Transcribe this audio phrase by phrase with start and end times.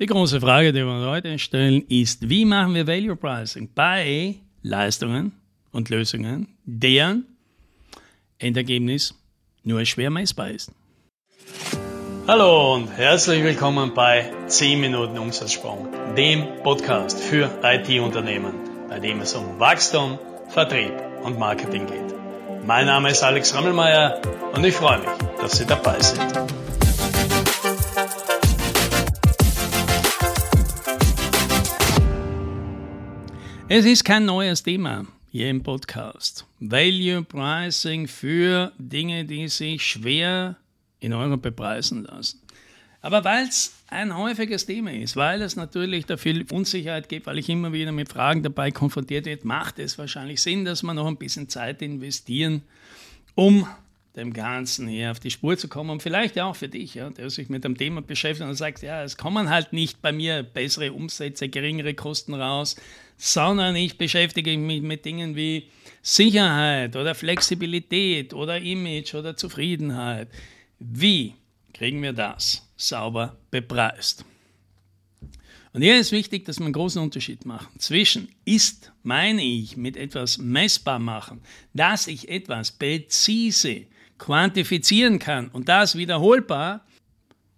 [0.00, 5.32] Die große Frage, die wir heute stellen, ist, wie machen wir Value Pricing bei Leistungen
[5.72, 7.26] und Lösungen, deren
[8.38, 9.12] Endergebnis
[9.64, 10.70] nur schwer messbar ist?
[12.28, 18.54] Hallo und herzlich willkommen bei 10 Minuten Umsatzsprung, dem Podcast für IT-Unternehmen,
[18.88, 20.92] bei dem es um Wachstum, Vertrieb
[21.24, 22.14] und Marketing geht.
[22.64, 24.22] Mein Name ist Alex Rammelmeier
[24.54, 25.08] und ich freue mich,
[25.40, 26.22] dass Sie dabei sind.
[33.70, 36.46] Es ist kein neues Thema hier im Podcast.
[36.58, 40.56] Value Pricing für Dinge, die sich schwer
[41.00, 42.40] in Euro bepreisen lassen.
[43.02, 47.36] Aber weil es ein häufiges Thema ist, weil es natürlich da viel Unsicherheit gibt, weil
[47.36, 51.06] ich immer wieder mit Fragen dabei konfrontiert werde, macht es wahrscheinlich Sinn, dass wir noch
[51.06, 52.62] ein bisschen Zeit investieren,
[53.34, 53.68] um
[54.18, 57.30] dem Ganzen hier auf die Spur zu kommen und vielleicht auch für dich, ja, der
[57.30, 60.92] sich mit dem Thema beschäftigt und sagt, ja, es kommen halt nicht bei mir bessere
[60.92, 62.76] Umsätze, geringere Kosten raus,
[63.16, 65.70] sondern ich beschäftige mich mit Dingen wie
[66.02, 70.28] Sicherheit oder Flexibilität oder Image oder Zufriedenheit.
[70.78, 71.34] Wie
[71.72, 74.24] kriegen wir das sauber bepreist?
[75.72, 77.78] Und hier ist wichtig, dass wir einen großen Unterschied machen.
[77.78, 81.42] Zwischen ist, meine ich, mit etwas messbar machen,
[81.74, 83.86] dass ich etwas präzise
[84.18, 86.84] quantifizieren kann und das wiederholbar,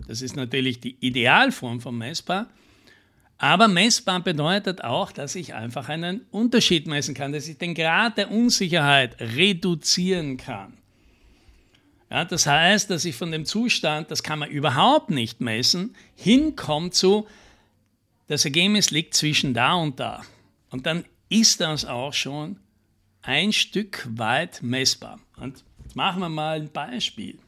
[0.07, 2.51] das ist natürlich die Idealform von messbar,
[3.39, 8.19] aber messbar bedeutet auch, dass ich einfach einen Unterschied messen kann, dass ich den Grad
[8.19, 10.77] der Unsicherheit reduzieren kann.
[12.11, 16.91] Ja, das heißt, dass ich von dem Zustand, das kann man überhaupt nicht messen, hinkomme
[16.91, 17.27] zu,
[18.31, 20.23] das Ergebnis liegt zwischen da und da.
[20.71, 22.61] Und dann ist das auch schon
[23.23, 25.19] ein Stück weit messbar.
[25.37, 27.41] Und jetzt machen wir mal ein Beispiel.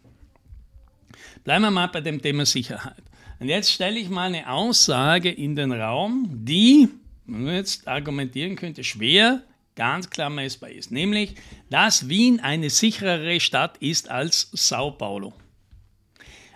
[1.44, 3.04] Bleiben wir mal bei dem Thema Sicherheit.
[3.38, 6.88] Und jetzt stelle ich mal eine Aussage in den Raum, die,
[7.26, 9.40] wenn man jetzt argumentieren könnte, schwer
[9.76, 10.90] ganz klar messbar ist.
[10.90, 11.36] Nämlich,
[11.70, 15.32] dass Wien eine sicherere Stadt ist als Sao Paulo.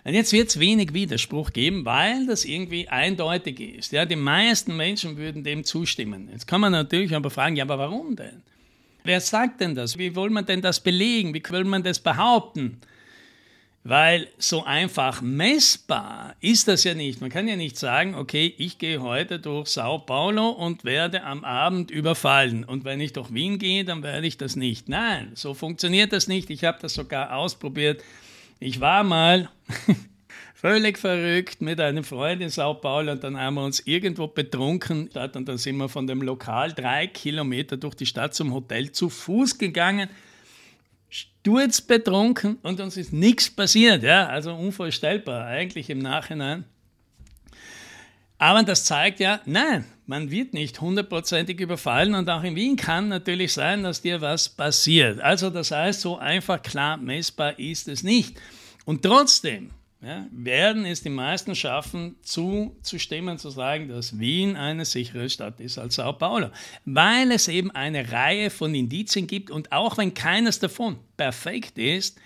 [0.06, 3.90] Und jetzt wird es wenig Widerspruch geben, weil das irgendwie eindeutig ist.
[3.90, 6.28] Ja, die meisten Menschen würden dem zustimmen.
[6.30, 8.40] Jetzt kann man natürlich aber fragen, ja, aber warum denn?
[9.02, 9.98] Wer sagt denn das?
[9.98, 11.34] Wie will man denn das belegen?
[11.34, 12.80] Wie will man das behaupten?
[13.82, 17.20] Weil so einfach messbar ist das ja nicht.
[17.20, 21.44] Man kann ja nicht sagen, okay, ich gehe heute durch Sao Paulo und werde am
[21.44, 22.62] Abend überfallen.
[22.62, 24.88] Und wenn ich durch Wien gehe, dann werde ich das nicht.
[24.88, 26.48] Nein, so funktioniert das nicht.
[26.50, 28.04] Ich habe das sogar ausprobiert.
[28.58, 29.48] Ich war mal
[30.54, 35.08] völlig verrückt mit einem Freund in Sao Paulo und dann haben wir uns irgendwo betrunken.
[35.08, 39.10] Und dann sind wir von dem Lokal drei Kilometer durch die Stadt zum Hotel zu
[39.10, 40.08] Fuß gegangen
[41.08, 44.02] sturzbetrunken und uns ist nichts passiert.
[44.02, 44.26] Ja?
[44.26, 46.64] Also unvorstellbar eigentlich im Nachhinein.
[48.38, 53.08] Aber das zeigt ja, nein, man wird nicht hundertprozentig überfallen und auch in Wien kann
[53.08, 55.20] natürlich sein, dass dir was passiert.
[55.20, 58.36] Also das heißt, so einfach klar messbar ist es nicht.
[58.84, 59.70] Und trotzdem
[60.02, 65.78] ja, werden es die meisten schaffen, zuzustimmen, zu sagen, dass Wien eine sichere Stadt ist
[65.78, 66.50] als Sao Paulo,
[66.84, 72.18] weil es eben eine Reihe von Indizien gibt und auch wenn keines davon perfekt ist,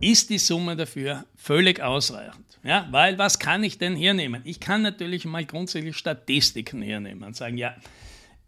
[0.00, 2.44] ist die Summe dafür völlig ausreichend.
[2.62, 4.42] Ja, weil was kann ich denn hernehmen?
[4.44, 7.74] Ich kann natürlich mal grundsätzlich Statistiken hernehmen und sagen, ja,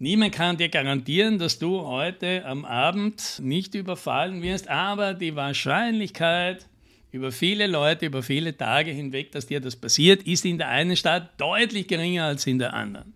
[0.02, 6.66] Niemand kann dir garantieren, dass du heute am Abend nicht überfallen wirst, aber die Wahrscheinlichkeit,
[7.12, 10.96] über viele Leute, über viele Tage hinweg, dass dir das passiert, ist in der einen
[10.96, 13.12] Stadt deutlich geringer als in der anderen.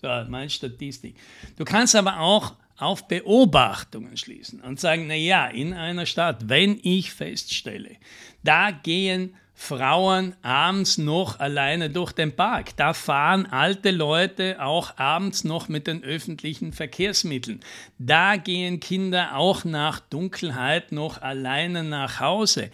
[0.00, 1.16] So, meine Statistik.
[1.58, 7.12] Du kannst aber auch auf Beobachtungen schließen und sagen, naja, in einer Stadt, wenn ich
[7.12, 7.96] feststelle,
[8.42, 12.76] da gehen Frauen abends noch alleine durch den Park.
[12.76, 17.60] Da fahren alte Leute auch abends noch mit den öffentlichen Verkehrsmitteln.
[17.98, 22.70] Da gehen Kinder auch nach Dunkelheit noch alleine nach Hause.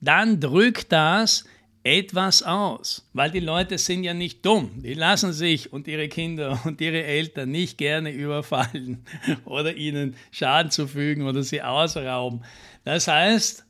[0.00, 1.44] Dann drückt das
[1.84, 4.70] etwas aus, weil die Leute sind ja nicht dumm.
[4.82, 9.04] Die lassen sich und ihre Kinder und ihre Eltern nicht gerne überfallen
[9.44, 12.42] oder ihnen Schaden zufügen oder sie ausrauben.
[12.84, 13.64] Das heißt,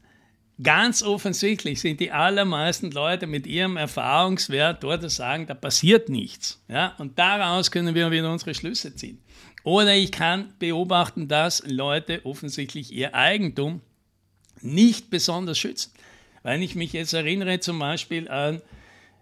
[0.63, 6.63] Ganz offensichtlich sind die allermeisten Leute mit ihrem Erfahrungswert dort sagen, da passiert nichts.
[6.69, 6.95] Ja?
[6.99, 9.19] Und daraus können wir wieder unsere Schlüsse ziehen.
[9.65, 13.81] Oder ich kann beobachten, dass Leute offensichtlich ihr Eigentum
[14.61, 15.93] nicht besonders schützen.
[16.43, 18.61] Wenn ich mich jetzt erinnere zum Beispiel an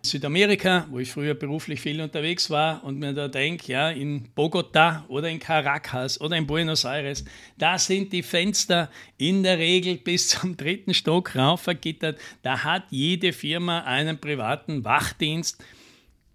[0.02, 5.04] Südamerika, wo ich früher beruflich viel unterwegs war und mir da denke, ja, in Bogota
[5.08, 7.22] oder in Caracas oder in Buenos Aires,
[7.58, 12.18] da sind die Fenster in der Regel bis zum dritten Stock rauf vergittert.
[12.42, 15.62] Da hat jede Firma einen privaten Wachdienst.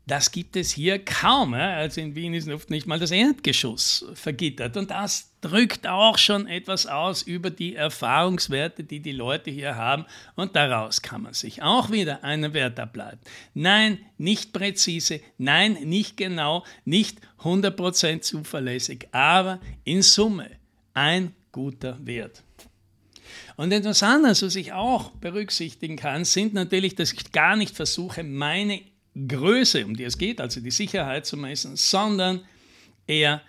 [0.07, 1.55] Das gibt es hier kaum.
[1.55, 4.77] Also in Wien ist oft nicht mal das Erdgeschoss vergittert.
[4.77, 10.05] Und das drückt auch schon etwas aus über die Erfahrungswerte, die die Leute hier haben.
[10.35, 13.19] Und daraus kann man sich auch wieder einen Wert ableiten.
[13.55, 15.21] Nein, nicht präzise.
[15.39, 16.63] Nein, nicht genau.
[16.83, 19.07] Nicht 100% zuverlässig.
[19.11, 20.51] Aber in Summe
[20.93, 22.43] ein guter Wert.
[23.57, 28.23] Und etwas anderes, was ich auch berücksichtigen kann, sind natürlich, dass ich gar nicht versuche,
[28.23, 28.81] meine
[29.15, 32.45] Größe, um die es geht, also die Sicherheit zu messen, sondern
[33.07, 33.41] eher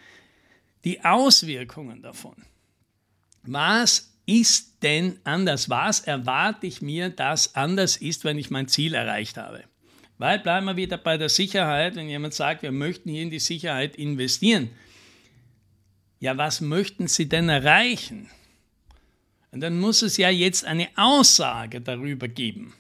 [0.84, 2.36] die Auswirkungen davon.
[3.42, 5.68] Was ist denn anders?
[5.68, 9.64] Was erwarte ich mir, dass anders ist, wenn ich mein Ziel erreicht habe?
[10.18, 13.40] Weil bleiben wir wieder bei der Sicherheit, wenn jemand sagt, wir möchten hier in die
[13.40, 14.70] Sicherheit investieren.
[16.20, 18.30] Ja, was möchten Sie denn erreichen?
[19.50, 22.72] Und dann muss es ja jetzt eine Aussage darüber geben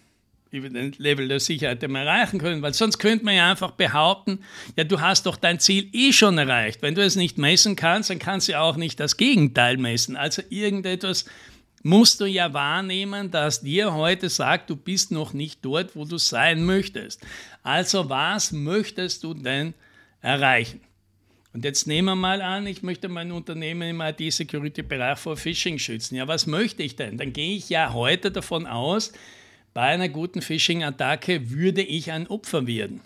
[0.50, 4.40] über den Level der Sicherheit, den erreichen können, weil sonst könnte man ja einfach behaupten,
[4.76, 6.82] ja, du hast doch dein Ziel eh schon erreicht.
[6.82, 10.16] Wenn du es nicht messen kannst, dann kannst du auch nicht das Gegenteil messen.
[10.16, 11.26] Also irgendetwas
[11.82, 16.18] musst du ja wahrnehmen, das dir heute sagt, du bist noch nicht dort, wo du
[16.18, 17.24] sein möchtest.
[17.62, 19.74] Also was möchtest du denn
[20.20, 20.80] erreichen?
[21.52, 26.16] Und jetzt nehmen wir mal an, ich möchte mein Unternehmen im IT-Security-Bereich vor Phishing schützen.
[26.16, 27.16] Ja, was möchte ich denn?
[27.16, 29.12] Dann gehe ich ja heute davon aus,
[29.76, 33.02] bei einer guten Phishing-Attacke würde ich ein Opfer werden.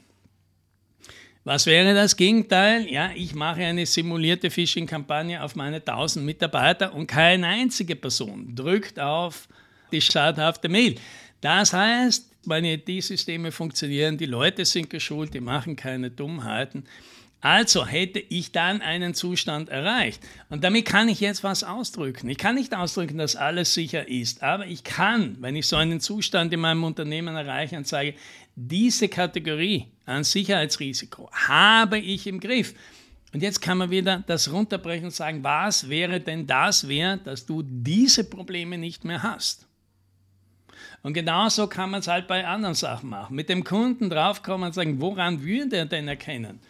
[1.43, 2.87] Was wäre das Gegenteil?
[2.88, 9.00] Ja, ich mache eine simulierte Phishing-Kampagne auf meine 1000 Mitarbeiter und keine einzige Person drückt
[9.00, 9.49] auf
[9.90, 10.94] die schadhafte Mail.
[11.40, 16.84] Das heißt, meine IT-Systeme funktionieren, die Leute sind geschult, die machen keine Dummheiten.
[17.41, 20.23] Also hätte ich dann einen Zustand erreicht.
[20.51, 22.29] Und damit kann ich jetzt was ausdrücken.
[22.29, 26.01] Ich kann nicht ausdrücken, dass alles sicher ist, aber ich kann, wenn ich so einen
[26.01, 28.15] Zustand in meinem Unternehmen erreiche und sage,
[28.55, 32.75] diese Kategorie an Sicherheitsrisiko habe ich im Griff.
[33.33, 37.47] Und jetzt kann man wieder das runterbrechen und sagen, was wäre denn das wert, dass
[37.47, 39.67] du diese Probleme nicht mehr hast?
[41.03, 43.35] Und genauso kann man es halt bei anderen Sachen machen.
[43.35, 46.61] Mit dem Kunden draufkommen und sagen, woran würde er denn erkennen?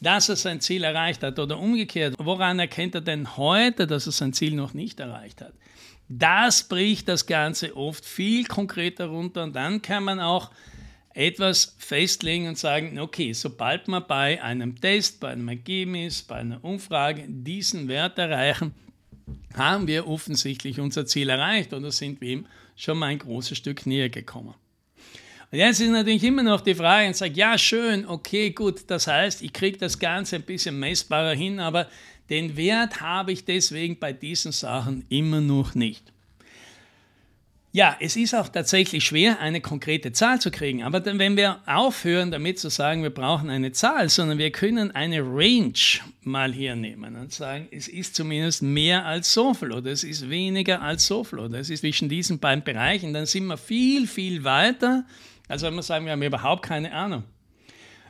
[0.00, 2.14] Dass er sein Ziel erreicht hat oder umgekehrt.
[2.18, 5.52] Woran erkennt er denn heute, dass er sein Ziel noch nicht erreicht hat?
[6.08, 10.50] Das bricht das Ganze oft viel konkreter runter und dann kann man auch
[11.12, 16.62] etwas festlegen und sagen, okay, sobald wir bei einem Test, bei einem Ergebnis, bei einer
[16.62, 18.72] Umfrage diesen Wert erreichen,
[19.54, 22.46] haben wir offensichtlich unser Ziel erreicht oder sind wir ihm
[22.76, 24.54] schon mal ein großes Stück näher gekommen.
[25.50, 29.06] Und jetzt ist natürlich immer noch die Frage und sagt, ja, schön, okay, gut, das
[29.06, 31.88] heißt, ich kriege das Ganze ein bisschen messbarer hin, aber
[32.28, 36.12] den Wert habe ich deswegen bei diesen Sachen immer noch nicht.
[37.72, 40.82] Ja, es ist auch tatsächlich schwer, eine konkrete Zahl zu kriegen.
[40.82, 44.90] Aber dann, wenn wir aufhören, damit zu sagen, wir brauchen eine Zahl, sondern wir können
[44.90, 45.72] eine Range
[46.22, 50.28] mal hier nehmen und sagen, es ist zumindest mehr als so viel oder es ist
[50.28, 54.06] weniger als so viel oder es ist zwischen diesen beiden Bereichen, dann sind wir viel,
[54.06, 55.04] viel weiter
[55.48, 57.24] also wenn wir sagen, wir haben überhaupt keine Ahnung.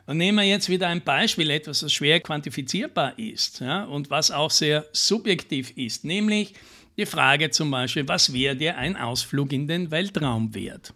[0.05, 4.31] Und nehmen wir jetzt wieder ein Beispiel, etwas, das schwer quantifizierbar ist ja, und was
[4.31, 6.53] auch sehr subjektiv ist, nämlich
[6.97, 10.93] die Frage zum Beispiel, was wäre dir ein Ausflug in den Weltraum wert?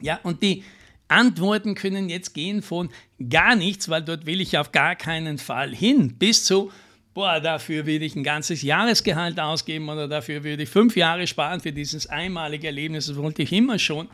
[0.00, 0.64] Ja, und die
[1.08, 2.90] Antworten können jetzt gehen von
[3.28, 6.70] gar nichts, weil dort will ich auf gar keinen Fall hin, bis zu,
[7.14, 11.60] boah, dafür würde ich ein ganzes Jahresgehalt ausgeben oder dafür würde ich fünf Jahre sparen
[11.60, 14.08] für dieses einmalige Erlebnis, das wollte ich immer schon.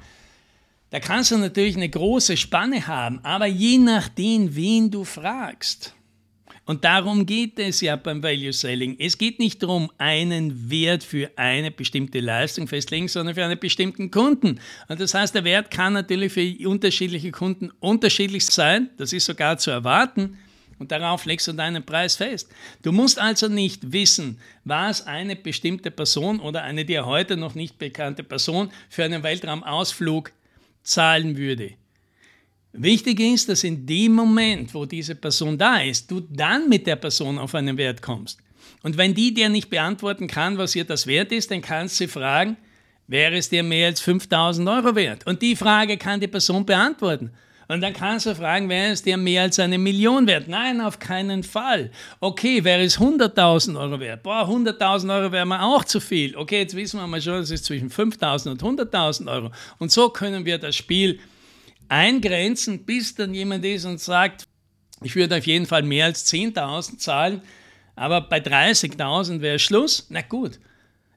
[0.90, 5.94] Da kannst du natürlich eine große Spanne haben, aber je nachdem, wen du fragst.
[6.64, 8.96] Und darum geht es ja beim Value Selling.
[8.98, 14.10] Es geht nicht darum, einen Wert für eine bestimmte Leistung festlegen, sondern für einen bestimmten
[14.10, 14.60] Kunden.
[14.88, 18.90] Und das heißt, der Wert kann natürlich für unterschiedliche Kunden unterschiedlich sein.
[18.96, 20.38] Das ist sogar zu erwarten.
[20.78, 22.50] Und darauf legst du deinen Preis fest.
[22.82, 27.78] Du musst also nicht wissen, was eine bestimmte Person oder eine dir heute noch nicht
[27.78, 30.32] bekannte Person für einen Weltraumausflug
[30.86, 31.72] zahlen würde.
[32.72, 36.96] Wichtig ist, dass in dem Moment, wo diese Person da ist, du dann mit der
[36.96, 38.38] Person auf einen Wert kommst.
[38.82, 42.04] Und wenn die dir nicht beantworten kann, was ihr das wert ist, dann kannst du
[42.04, 42.56] sie fragen,
[43.06, 45.26] wäre es dir mehr als 5000 Euro wert?
[45.26, 47.30] Und die Frage kann die Person beantworten.
[47.68, 50.46] Und dann kannst du fragen, wäre es dir mehr als eine Million wert?
[50.46, 51.90] Nein, auf keinen Fall.
[52.20, 54.22] Okay, wäre es 100.000 Euro wert?
[54.22, 56.36] Boah, 100.000 Euro wäre mir auch zu viel.
[56.36, 59.50] Okay, jetzt wissen wir mal schon, es ist zwischen 5.000 und 100.000 Euro.
[59.78, 61.18] Und so können wir das Spiel
[61.88, 64.44] eingrenzen, bis dann jemand ist und sagt,
[65.02, 67.42] ich würde auf jeden Fall mehr als 10.000 zahlen,
[67.96, 70.06] aber bei 30.000 wäre Schluss.
[70.08, 70.58] Na gut,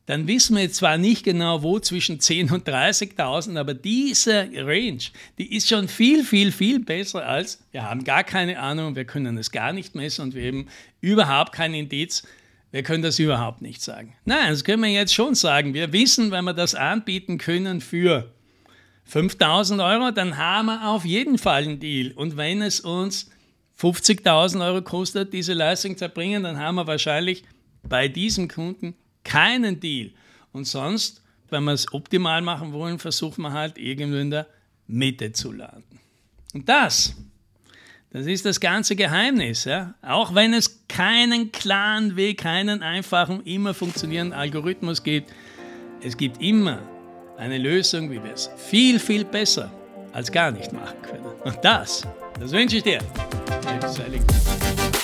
[0.10, 5.04] dann wissen wir zwar nicht genau wo zwischen 10.000 und 30.000, aber diese Range,
[5.38, 9.38] die ist schon viel, viel, viel besser als wir haben gar keine Ahnung, wir können
[9.38, 10.68] es gar nicht messen und wir haben
[11.00, 12.24] überhaupt kein Indiz,
[12.72, 14.16] wir können das überhaupt nicht sagen.
[14.26, 15.76] Nein, das können wir jetzt schon sagen.
[15.76, 18.32] Wir wissen, wenn wir das anbieten können für
[19.06, 22.14] 5000 Euro, dann haben wir auf jeden Fall einen Deal.
[22.14, 23.30] Und wenn es uns
[23.80, 27.44] 50.000 Euro kostet, diese Leistung zu erbringen, dann haben wir wahrscheinlich
[27.84, 28.96] bei diesem Kunden
[29.30, 30.12] keinen Deal.
[30.52, 34.48] Und sonst, wenn wir es optimal machen wollen, versuchen wir halt irgendwo in der
[34.88, 36.00] Mitte zu landen.
[36.54, 37.16] Und das,
[38.12, 39.66] das ist das ganze Geheimnis.
[39.66, 39.94] Ja?
[40.02, 45.32] Auch wenn es keinen klaren Weg, keinen einfachen, immer funktionierenden Algorithmus gibt,
[46.02, 46.82] es gibt immer
[47.38, 49.72] eine Lösung, wie wir es viel, viel besser
[50.12, 51.26] als gar nicht machen können.
[51.44, 52.04] Und das,
[52.40, 53.00] das wünsche ich dir.
[53.62, 54.99] Selbstverständlich.